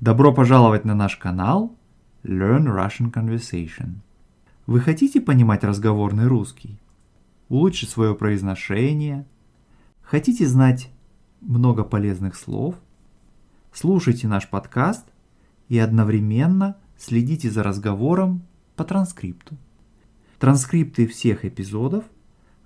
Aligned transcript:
Добро 0.00 0.32
пожаловать 0.32 0.84
на 0.86 0.94
наш 0.94 1.18
канал 1.18 1.76
Learn 2.22 2.64
Russian 2.64 3.12
Conversation. 3.12 3.96
Вы 4.64 4.80
хотите 4.80 5.20
понимать 5.20 5.62
разговорный 5.62 6.26
русский? 6.26 6.80
Улучшить 7.50 7.90
свое 7.90 8.14
произношение? 8.14 9.26
Хотите 10.00 10.46
знать 10.46 10.90
много 11.42 11.84
полезных 11.84 12.34
слов? 12.34 12.76
Слушайте 13.74 14.26
наш 14.26 14.48
подкаст 14.48 15.04
и 15.68 15.78
одновременно 15.78 16.78
следите 16.96 17.50
за 17.50 17.62
разговором 17.62 18.40
по 18.76 18.84
транскрипту. 18.84 19.58
Транскрипты 20.38 21.06
всех 21.08 21.44
эпизодов 21.44 22.06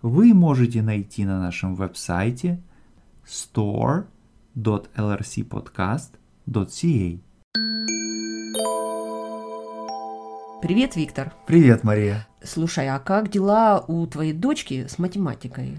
вы 0.02 0.32
можете 0.34 0.82
найти 0.82 1.24
на 1.24 1.40
нашем 1.40 1.74
веб-сайте 1.74 2.62
store.lrcpodcast.ca. 3.26 6.18
Привет, 10.60 10.94
Виктор. 10.94 11.32
Привет, 11.46 11.84
Мария. 11.84 12.26
Слушай, 12.42 12.90
а 12.90 12.98
как 12.98 13.30
дела 13.30 13.82
у 13.88 14.06
твоей 14.06 14.34
дочки 14.34 14.86
с 14.86 14.98
математикой? 14.98 15.78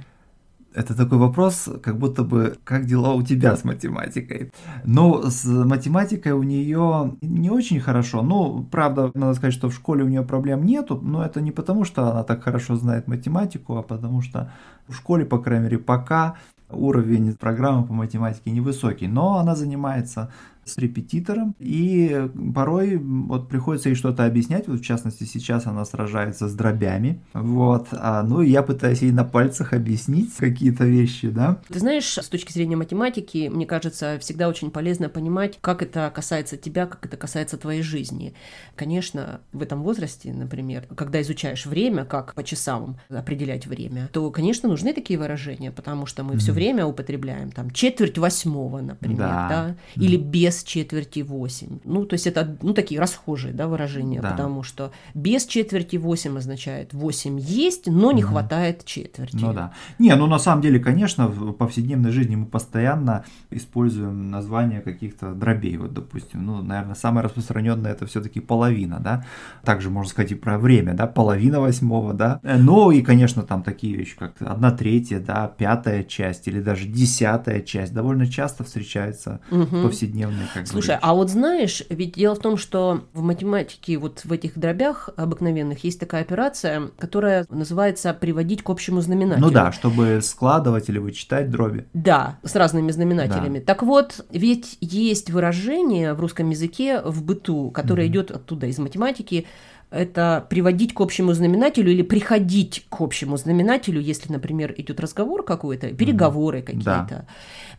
Это 0.74 0.98
такой 0.98 1.20
вопрос, 1.20 1.70
как 1.84 2.00
будто 2.00 2.24
бы, 2.24 2.58
как 2.64 2.86
дела 2.86 3.14
у 3.14 3.22
тебя 3.22 3.56
с 3.56 3.64
математикой? 3.64 4.52
Ну, 4.84 5.22
с 5.30 5.46
математикой 5.46 6.32
у 6.32 6.42
нее 6.42 7.16
не 7.22 7.52
очень 7.52 7.80
хорошо. 7.80 8.24
Ну, 8.24 8.68
правда, 8.72 9.12
надо 9.14 9.36
сказать, 9.36 9.54
что 9.54 9.70
в 9.70 9.74
школе 9.74 10.04
у 10.04 10.08
нее 10.08 10.24
проблем 10.24 10.66
нету, 10.66 11.00
но 11.00 11.24
это 11.24 11.42
не 11.42 11.52
потому, 11.52 11.86
что 11.86 12.10
она 12.10 12.24
так 12.24 12.44
хорошо 12.44 12.76
знает 12.76 13.08
математику, 13.08 13.78
а 13.78 13.84
потому 13.84 14.22
что 14.22 14.52
в 14.88 14.96
школе, 14.96 15.26
по 15.26 15.38
крайней 15.38 15.66
мере, 15.66 15.78
пока 15.78 16.36
уровень 16.70 17.36
программы 17.36 17.86
по 17.86 17.94
математике 17.94 18.52
невысокий, 18.52 19.08
но 19.08 19.38
она 19.38 19.56
занимается 19.56 20.32
с 20.66 20.78
репетитором, 20.78 21.56
и 21.60 22.28
порой 22.54 22.98
вот 22.98 23.48
приходится 23.48 23.90
ей 23.90 23.96
что-то 23.96 24.26
объяснять, 24.26 24.68
вот 24.68 24.80
в 24.80 24.84
частности 24.84 25.24
сейчас 25.24 25.68
она 25.68 25.86
сражается 25.86 26.50
с 26.50 26.54
дробями, 26.54 27.22
вот, 27.34 27.88
а, 27.92 28.24
ну 28.24 28.42
я 28.42 28.64
пытаюсь 28.64 29.02
ей 29.02 29.12
на 29.12 29.24
пальцах 29.24 29.74
объяснить 29.74 30.34
какие-то 30.36 30.86
вещи, 30.86 31.30
да. 31.30 31.62
Ты 31.70 31.80
знаешь, 31.80 32.18
с 32.18 32.28
точки 32.28 32.52
зрения 32.52 32.76
математики, 32.76 33.50
мне 33.54 33.66
кажется, 33.66 34.18
всегда 34.20 34.50
очень 34.50 34.72
полезно 34.72 35.08
понимать, 35.08 35.60
как 35.62 35.84
это 35.84 36.12
касается 36.14 36.58
тебя, 36.58 36.88
как 36.88 37.06
это 37.06 37.16
касается 37.16 37.58
твоей 37.58 37.84
жизни. 37.84 38.34
Конечно, 38.76 39.42
в 39.54 39.62
этом 39.62 39.84
возрасте, 39.84 40.34
например, 40.34 40.88
когда 40.96 41.22
изучаешь 41.22 41.66
время, 41.66 42.06
как 42.06 42.34
по 42.34 42.44
часам 42.44 42.98
определять 43.10 43.68
время, 43.68 44.10
то, 44.12 44.32
конечно, 44.32 44.68
нужны 44.68 44.94
такие 44.94 45.20
выражения, 45.20 45.72
потому 45.72 46.08
что 46.08 46.24
мы 46.24 46.34
mm-hmm. 46.34 46.40
все 46.40 46.52
время 46.52 46.86
употребляем 46.86 47.52
там 47.52 47.70
четверть 47.70 48.18
восьмого, 48.18 48.82
например, 48.82 49.18
да, 49.18 49.48
да? 49.50 49.76
Или 50.02 50.18
без 50.18 50.55
без 50.56 50.64
четверти 50.64 51.20
8. 51.20 51.80
Ну, 51.84 52.06
то 52.06 52.14
есть 52.14 52.28
это 52.28 52.58
ну, 52.62 52.74
такие 52.74 53.00
расхожие 53.00 53.54
да, 53.54 53.68
выражения, 53.68 54.22
да. 54.22 54.32
потому 54.32 54.64
что 54.64 54.92
без 55.14 55.46
четверти 55.46 55.98
8 55.98 56.38
означает 56.38 56.94
8 56.94 57.40
есть, 57.40 57.88
но 57.88 58.12
не 58.12 58.24
угу. 58.24 58.32
хватает 58.32 58.86
четверти. 58.86 59.36
Ну 59.36 59.54
да. 59.54 59.74
Не, 60.00 60.16
ну 60.16 60.28
на 60.28 60.40
самом 60.40 60.62
деле, 60.62 60.80
конечно, 60.80 61.28
в 61.28 61.54
повседневной 61.54 62.12
жизни 62.12 62.36
мы 62.36 62.46
постоянно 62.46 63.26
используем 63.52 64.32
названия 64.32 64.82
каких-то 64.82 65.34
дробей. 65.34 65.78
Вот, 65.78 65.94
допустим, 65.94 66.46
ну, 66.46 66.62
наверное, 66.62 66.96
самое 66.96 67.26
распространенное 67.26 67.92
это 67.92 68.06
все-таки 68.06 68.40
половина, 68.40 69.00
да. 69.00 69.26
Также 69.64 69.90
можно 69.90 70.10
сказать 70.10 70.32
и 70.32 70.36
про 70.36 70.58
время, 70.58 70.94
да, 70.94 71.08
половина 71.08 71.60
восьмого, 71.60 72.14
да. 72.14 72.40
Ну 72.44 72.92
и, 72.92 73.02
конечно, 73.02 73.44
там 73.44 73.64
такие 73.64 73.96
вещи, 73.96 74.16
как 74.18 74.34
одна 74.40 74.72
третья, 74.72 75.20
да, 75.20 75.48
пятая 75.48 76.04
часть 76.04 76.48
или 76.48 76.62
даже 76.62 76.88
десятая 76.88 77.62
часть 77.62 77.94
довольно 77.94 78.28
часто 78.28 78.64
встречаются 78.64 79.42
угу. 79.52 79.64
в 79.64 79.84
повседневной 79.84 80.45
как 80.54 80.68
Слушай, 80.68 80.88
говоришь. 80.88 81.04
а 81.04 81.14
вот 81.14 81.30
знаешь, 81.30 81.84
ведь 81.90 82.14
дело 82.14 82.36
в 82.36 82.40
том, 82.40 82.58
что 82.58 83.04
в 83.14 83.22
математике, 83.22 83.98
вот 83.98 84.22
в 84.24 84.32
этих 84.32 84.58
дробях 84.58 85.10
обыкновенных, 85.16 85.84
есть 85.84 86.00
такая 86.00 86.22
операция, 86.22 86.90
которая 86.98 87.46
называется 87.50 88.14
«приводить 88.14 88.64
к 88.64 88.70
общему 88.70 89.02
знаменателю». 89.02 89.46
Ну 89.46 89.52
да, 89.52 89.72
чтобы 89.72 90.20
складывать 90.22 90.90
или 90.90 90.98
вычитать 90.98 91.50
дроби. 91.50 91.86
Да, 91.94 92.40
с 92.44 92.56
разными 92.56 92.92
знаменателями. 92.92 93.60
Да. 93.60 93.66
Так 93.66 93.84
вот, 93.84 94.26
ведь 94.30 94.78
есть 94.82 95.30
выражение 95.30 96.14
в 96.14 96.20
русском 96.20 96.50
языке 96.50 97.02
в 97.02 97.24
быту, 97.24 97.72
которое 97.72 98.08
mm-hmm. 98.08 98.12
идет 98.12 98.32
оттуда, 98.32 98.68
из 98.68 98.78
математики, 98.78 99.46
это 99.92 100.46
приводить 100.50 100.94
к 100.94 101.02
общему 101.02 101.34
знаменателю 101.34 101.92
или 101.92 102.02
приходить 102.02 102.86
к 102.90 103.02
общему 103.02 103.38
знаменателю, 103.38 104.02
если, 104.02 104.32
например, 104.32 104.74
идет 104.78 105.00
разговор 105.00 105.44
какой-то, 105.44 105.88
переговоры 105.90 106.60
mm-hmm. 106.60 106.66
какие-то. 106.66 107.08
Да 107.10 107.26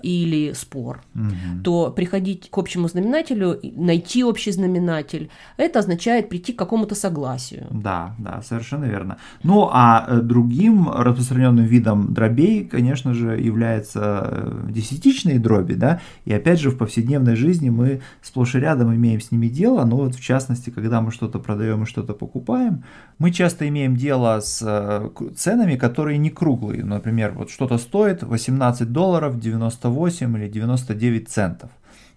или 0.02 0.52
спор, 0.52 1.02
угу. 1.14 1.62
то 1.62 1.90
приходить 1.90 2.50
к 2.50 2.58
общему 2.58 2.88
знаменателю, 2.88 3.58
найти 3.62 4.24
общий 4.24 4.52
знаменатель, 4.52 5.30
это 5.56 5.80
означает 5.80 6.28
прийти 6.28 6.52
к 6.52 6.58
какому-то 6.58 6.94
согласию. 6.94 7.66
Да, 7.70 8.14
да, 8.18 8.42
совершенно 8.42 8.84
верно. 8.84 9.18
Ну, 9.42 9.68
а 9.72 10.04
э, 10.06 10.20
другим 10.20 10.90
распространенным 10.90 11.64
видом 11.64 12.12
дробей, 12.14 12.64
конечно 12.64 13.14
же, 13.14 13.38
являются 13.38 14.28
э, 14.30 14.70
десятичные 14.70 15.38
дроби, 15.38 15.74
да, 15.74 16.00
и 16.24 16.32
опять 16.32 16.60
же 16.60 16.70
в 16.70 16.78
повседневной 16.78 17.36
жизни 17.36 17.70
мы 17.70 18.00
сплошь 18.22 18.54
и 18.54 18.58
рядом 18.58 18.94
имеем 18.94 19.20
с 19.20 19.30
ними 19.30 19.48
дело, 19.48 19.84
но 19.84 19.96
вот 19.96 20.14
в 20.14 20.22
частности, 20.22 20.70
когда 20.70 21.00
мы 21.00 21.10
что-то 21.10 21.38
продаем 21.38 21.82
и 21.82 21.86
что-то 21.96 22.12
покупаем, 22.12 22.84
мы 23.18 23.30
часто 23.30 23.66
имеем 23.68 23.96
дело 23.96 24.40
с 24.40 24.60
э, 24.62 25.10
ценами, 25.34 25.76
которые 25.76 26.18
не 26.18 26.28
круглые. 26.28 26.84
Например, 26.84 27.32
вот 27.32 27.50
что-то 27.50 27.78
стоит 27.78 28.22
18 28.22 28.92
долларов 28.92 29.40
98 29.40 30.36
или 30.36 30.48
99 30.48 31.28
центов. 31.28 31.70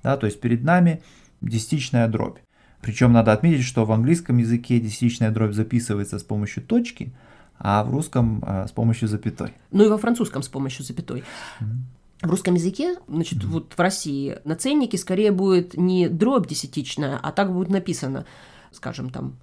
Да, 0.04 0.18
то 0.18 0.26
есть 0.26 0.42
перед 0.42 0.64
нами 0.64 1.02
десятичная 1.40 2.10
дробь. 2.10 2.40
Причем 2.82 3.14
надо 3.14 3.32
отметить, 3.32 3.64
что 3.64 3.86
в 3.86 3.92
английском 3.92 4.38
языке 4.38 4.82
десятичная 4.82 5.32
дробь 5.32 5.54
записывается 5.54 6.20
с 6.20 6.24
помощью 6.24 6.64
точки, 6.64 7.14
а 7.58 7.84
в 7.86 7.92
русском 7.92 8.44
э, 8.46 8.68
с 8.68 8.72
помощью 8.72 9.08
запятой. 9.08 9.54
Ну 9.72 9.86
и 9.86 9.90
во 9.90 9.98
французском 9.98 10.44
с 10.44 10.50
помощью 10.50 10.84
запятой. 10.84 11.24
Mm-hmm. 11.62 12.28
В 12.28 12.30
русском 12.30 12.56
языке, 12.56 12.98
значит, 13.08 13.40
mm-hmm. 13.40 13.48
вот 13.48 13.74
в 13.78 13.80
России 13.80 14.40
на 14.44 14.58
ценнике 14.58 14.98
скорее 14.98 15.32
будет 15.32 15.78
не 15.78 16.10
дробь 16.10 16.48
десятичная, 16.48 17.18
а 17.18 17.32
так 17.32 17.54
будет 17.54 17.70
написано, 17.70 18.26
скажем, 18.74 19.10
там 19.10 19.38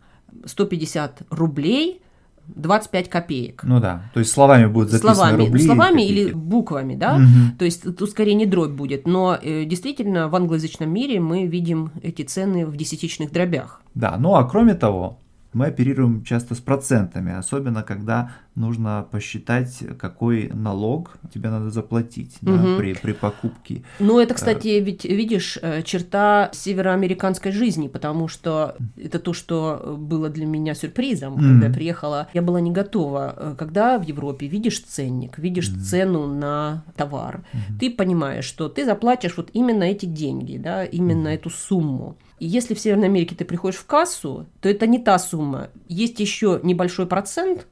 150 0.45 1.23
рублей 1.31 2.03
25 2.49 3.09
копеек. 3.09 3.63
Ну 3.65 3.81
да, 3.81 4.11
то 4.15 4.21
есть 4.21 4.33
словами 4.33 4.67
будет 4.67 4.91
записано 4.91 5.15
словами, 5.15 5.45
рубли. 5.45 5.65
Словами 5.65 6.03
или 6.03 6.33
буквами, 6.33 6.95
да, 6.95 7.17
угу. 7.17 7.57
то 7.59 7.65
есть 7.65 7.97
тут 7.97 8.11
скорее 8.11 8.35
не 8.35 8.47
дробь 8.47 8.71
будет, 8.71 9.07
но 9.07 9.37
э, 9.41 9.65
действительно 9.65 10.29
в 10.29 10.37
англоязычном 10.37 10.89
мире 10.89 11.19
мы 11.21 11.47
видим 11.47 11.91
эти 12.03 12.23
цены 12.23 12.67
в 12.67 12.77
десятичных 12.77 13.33
дробях. 13.33 13.83
Да, 13.95 14.17
ну 14.19 14.35
а 14.35 14.45
кроме 14.45 14.75
того, 14.75 15.19
мы 15.57 15.67
оперируем 15.69 16.23
часто 16.23 16.55
с 16.55 16.61
процентами, 16.61 17.35
особенно 17.35 17.83
когда 17.83 18.33
нужно 18.55 19.07
посчитать, 19.11 19.83
какой 19.99 20.51
налог 20.53 21.17
тебе 21.33 21.49
надо 21.49 21.71
заплатить 21.71 22.37
угу. 22.43 22.53
да, 22.53 22.77
при, 22.77 22.93
при 22.93 23.13
покупке. 23.13 23.83
Ну, 23.99 24.21
это, 24.21 24.35
кстати, 24.35 24.69
ведь, 24.81 25.07
видишь, 25.07 25.59
э, 25.63 25.83
черта 25.83 26.51
североамериканской 26.53 27.53
жизни, 27.53 27.89
потому 27.89 28.29
что 28.29 28.77
это 28.97 29.19
то, 29.19 29.33
что 29.33 29.97
было 29.99 30.29
для 30.29 30.45
меня 30.45 30.75
сюрпризом, 30.75 31.35
mm. 31.35 31.41
когда 31.41 31.67
я 31.69 31.73
приехала. 31.73 32.29
Я 32.35 32.43
была 32.43 32.61
не 32.61 32.71
готова. 32.71 33.35
Э, 33.37 33.55
когда 33.57 33.99
в 33.99 34.03
Европе 34.03 34.47
видишь 34.49 34.81
ценник, 34.81 35.39
видишь 35.39 35.71
mm. 35.71 35.79
цену 35.81 36.27
на 36.27 36.85
товар, 36.97 37.45
mm. 37.55 37.79
ты 37.81 37.91
понимаешь, 37.91 38.45
что 38.45 38.69
ты 38.69 38.85
заплатишь 38.85 39.39
вот 39.39 39.49
именно 39.55 39.85
эти 39.85 40.05
деньги, 40.05 40.59
да, 40.59 40.85
именно 40.85 41.29
mm. 41.29 41.35
эту 41.35 41.49
сумму. 41.49 42.17
Если 42.39 42.75
в 42.75 42.81
Северной 42.81 43.07
Америке 43.07 43.35
ты 43.35 43.45
приходишь 43.45 43.79
в 43.79 43.87
кассу, 43.87 44.47
то 44.61 44.69
это 44.69 44.87
не 44.87 44.99
та 44.99 45.19
сумма. 45.19 45.69
Есть 45.89 46.21
еще 46.21 46.61
небольшой 46.63 47.07
процент, 47.07 47.67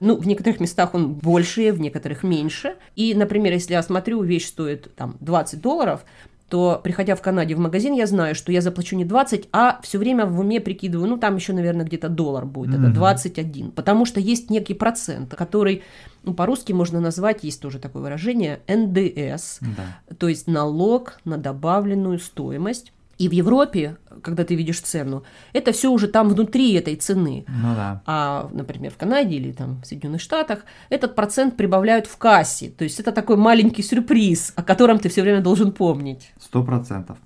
ну, 0.00 0.16
в 0.16 0.26
некоторых 0.26 0.60
местах 0.60 0.94
он 0.94 1.12
больше, 1.12 1.72
в 1.72 1.80
некоторых 1.80 2.22
меньше. 2.22 2.76
И, 2.96 3.14
например, 3.14 3.52
если 3.52 3.74
я 3.74 3.82
смотрю, 3.82 4.22
вещь 4.22 4.46
стоит 4.46 4.94
там 4.96 5.16
20 5.20 5.60
долларов, 5.60 6.04
то, 6.48 6.80
приходя 6.82 7.14
в 7.14 7.22
Канаде 7.22 7.54
в 7.54 7.60
магазин, 7.60 7.94
я 7.94 8.06
знаю, 8.06 8.34
что 8.34 8.50
я 8.50 8.60
заплачу 8.60 8.96
не 8.96 9.04
20, 9.04 9.48
а 9.52 9.78
все 9.82 9.98
время 9.98 10.26
в 10.26 10.40
уме 10.40 10.60
прикидываю, 10.60 11.08
ну, 11.08 11.16
там 11.16 11.36
еще, 11.36 11.52
наверное, 11.52 11.86
где-то 11.86 12.08
доллар 12.08 12.44
будет, 12.44 12.74
mm-hmm. 12.74 12.88
это 12.88 12.94
21. 12.94 13.70
Потому 13.70 14.04
что 14.04 14.18
есть 14.18 14.50
некий 14.50 14.74
процент, 14.74 15.32
который, 15.36 15.82
ну, 16.24 16.34
по-русски 16.34 16.72
можно 16.72 16.98
назвать, 16.98 17.44
есть 17.44 17.60
тоже 17.60 17.78
такое 17.78 18.02
выражение, 18.02 18.60
НДС, 18.66 19.60
да. 19.60 20.14
то 20.18 20.28
есть 20.28 20.48
налог 20.48 21.20
на 21.24 21.38
добавленную 21.38 22.18
стоимость. 22.18 22.92
И 23.18 23.28
в 23.28 23.32
Европе, 23.32 23.98
когда 24.22 24.44
ты 24.44 24.54
видишь 24.54 24.80
цену, 24.80 25.24
это 25.52 25.72
все 25.72 25.90
уже 25.90 26.08
там 26.08 26.28
внутри 26.28 26.74
этой 26.74 26.96
цены. 26.96 27.44
Ну 27.48 27.74
да. 27.74 28.02
А, 28.06 28.48
например, 28.52 28.92
в 28.92 28.96
Канаде 28.96 29.36
или 29.36 29.52
там 29.52 29.80
в 29.82 29.86
Соединенных 29.86 30.20
Штатах 30.20 30.60
этот 30.88 31.14
процент 31.14 31.56
прибавляют 31.56 32.06
в 32.06 32.16
кассе. 32.16 32.70
То 32.70 32.84
есть 32.84 33.00
это 33.00 33.12
такой 33.12 33.36
маленький 33.36 33.82
сюрприз, 33.82 34.52
о 34.56 34.62
котором 34.62 34.98
ты 34.98 35.08
все 35.08 35.22
время 35.22 35.40
должен 35.40 35.72
помнить. 35.72 36.32
Сто 36.40 36.62
процентов. 36.62 37.18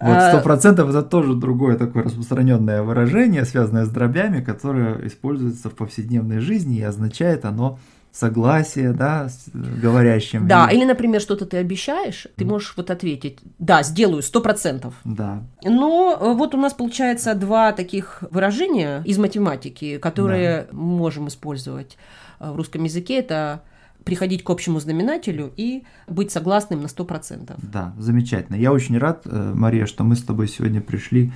Вот 0.00 0.22
сто 0.22 0.40
процентов 0.40 0.90
это 0.90 1.02
тоже 1.02 1.34
другое 1.34 1.78
такое 1.78 2.02
распространенное 2.02 2.82
выражение, 2.82 3.44
связанное 3.44 3.84
с 3.84 3.88
дробями, 3.88 4.42
которое 4.42 5.06
используется 5.06 5.70
в 5.70 5.74
повседневной 5.74 6.40
жизни 6.40 6.78
и 6.78 6.82
означает 6.82 7.44
оно 7.44 7.78
согласие, 8.14 8.92
да, 8.92 9.28
с 9.28 9.48
говорящим. 9.52 10.46
Да, 10.46 10.68
или, 10.70 10.84
например, 10.84 11.20
что-то 11.20 11.46
ты 11.46 11.56
обещаешь, 11.56 12.28
ты 12.36 12.44
можешь 12.44 12.74
вот 12.76 12.90
ответить, 12.90 13.40
да, 13.58 13.82
сделаю, 13.82 14.22
сто 14.22 14.40
процентов. 14.40 14.94
Да. 15.04 15.42
Но 15.64 16.16
э, 16.18 16.34
вот 16.34 16.54
у 16.54 16.58
нас 16.58 16.72
получается 16.72 17.34
два 17.34 17.72
таких 17.72 18.22
выражения 18.30 19.02
из 19.04 19.18
математики, 19.18 19.98
которые 19.98 20.68
да. 20.70 20.76
можем 20.76 21.26
использовать 21.26 21.98
э, 22.38 22.52
в 22.52 22.56
русском 22.56 22.84
языке. 22.84 23.18
Это 23.18 23.62
приходить 24.04 24.44
к 24.44 24.50
общему 24.50 24.78
знаменателю 24.78 25.52
и 25.56 25.82
быть 26.06 26.30
согласным 26.30 26.82
на 26.82 26.88
сто 26.88 27.04
процентов. 27.04 27.56
Да, 27.62 27.94
замечательно. 27.98 28.54
Я 28.54 28.72
очень 28.72 28.96
рад, 28.96 29.22
э, 29.24 29.52
Мария, 29.54 29.86
что 29.86 30.04
мы 30.04 30.14
с 30.14 30.22
тобой 30.22 30.46
сегодня 30.46 30.80
пришли 30.80 31.32